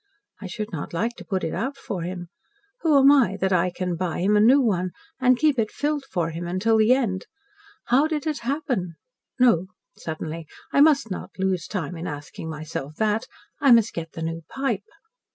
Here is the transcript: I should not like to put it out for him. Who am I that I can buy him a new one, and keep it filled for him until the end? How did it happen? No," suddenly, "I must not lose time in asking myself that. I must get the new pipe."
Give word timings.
I 0.41 0.47
should 0.47 0.71
not 0.71 0.95
like 0.95 1.15
to 1.17 1.23
put 1.25 1.43
it 1.43 1.53
out 1.53 1.77
for 1.77 2.01
him. 2.01 2.29
Who 2.79 2.97
am 2.97 3.11
I 3.11 3.37
that 3.39 3.53
I 3.53 3.69
can 3.69 3.95
buy 3.95 4.17
him 4.21 4.35
a 4.35 4.39
new 4.39 4.59
one, 4.59 4.93
and 5.19 5.37
keep 5.37 5.59
it 5.59 5.69
filled 5.69 6.05
for 6.11 6.31
him 6.31 6.47
until 6.47 6.77
the 6.77 6.91
end? 6.91 7.27
How 7.85 8.07
did 8.07 8.25
it 8.25 8.39
happen? 8.39 8.95
No," 9.39 9.67
suddenly, 9.95 10.47
"I 10.73 10.81
must 10.81 11.11
not 11.11 11.37
lose 11.37 11.67
time 11.67 11.95
in 11.97 12.07
asking 12.07 12.49
myself 12.49 12.95
that. 12.95 13.27
I 13.61 13.71
must 13.71 13.93
get 13.93 14.13
the 14.13 14.23
new 14.23 14.41
pipe." 14.49 14.85